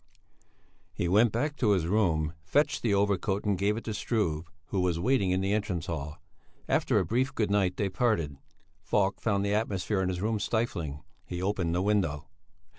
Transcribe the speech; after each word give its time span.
He 0.95 1.07
went 1.07 1.31
back 1.31 1.55
to 1.57 1.73
his 1.73 1.85
room, 1.85 2.33
fetched 2.43 2.81
the 2.81 2.91
overcoat 2.91 3.45
and 3.45 3.55
gave 3.55 3.77
it 3.77 3.83
to 3.83 3.93
Struve, 3.93 4.49
who 4.69 4.79
was 4.79 4.99
waiting 4.99 5.29
in 5.29 5.41
the 5.41 5.53
entrance 5.53 5.85
hall. 5.85 6.17
After 6.67 6.97
a 6.97 7.05
brief 7.05 7.35
good 7.35 7.51
night 7.51 7.77
they 7.77 7.87
parted. 7.87 8.37
Falk 8.81 9.21
found 9.21 9.45
the 9.45 9.53
atmosphere 9.53 10.01
in 10.01 10.09
his 10.09 10.19
room 10.19 10.39
stifling; 10.39 11.03
he 11.23 11.39
opened 11.39 11.75
the 11.75 11.83
window. 11.83 12.25